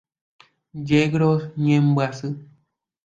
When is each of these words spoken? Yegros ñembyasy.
Yegros 0.87 1.41
ñembyasy. 1.63 2.29